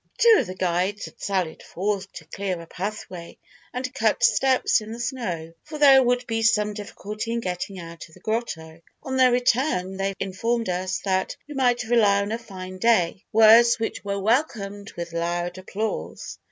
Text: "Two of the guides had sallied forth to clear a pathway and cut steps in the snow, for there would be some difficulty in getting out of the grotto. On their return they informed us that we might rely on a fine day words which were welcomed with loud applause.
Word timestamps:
"Two 0.17 0.37
of 0.39 0.47
the 0.47 0.55
guides 0.55 1.05
had 1.05 1.21
sallied 1.21 1.61
forth 1.61 2.11
to 2.13 2.25
clear 2.25 2.59
a 2.59 2.65
pathway 2.65 3.37
and 3.71 3.93
cut 3.93 4.23
steps 4.23 4.81
in 4.81 4.91
the 4.91 4.99
snow, 4.99 5.53
for 5.63 5.77
there 5.77 6.01
would 6.01 6.25
be 6.25 6.41
some 6.41 6.73
difficulty 6.73 7.31
in 7.33 7.39
getting 7.39 7.77
out 7.77 8.07
of 8.07 8.15
the 8.15 8.19
grotto. 8.19 8.81
On 9.03 9.15
their 9.15 9.31
return 9.31 9.97
they 9.97 10.15
informed 10.19 10.69
us 10.69 10.97
that 11.01 11.37
we 11.47 11.53
might 11.53 11.83
rely 11.83 12.19
on 12.23 12.31
a 12.31 12.39
fine 12.39 12.79
day 12.79 13.25
words 13.31 13.77
which 13.77 14.03
were 14.03 14.19
welcomed 14.19 14.91
with 14.93 15.13
loud 15.13 15.59
applause. 15.59 16.39